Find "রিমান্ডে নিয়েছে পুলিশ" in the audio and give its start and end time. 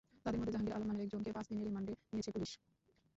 1.67-2.51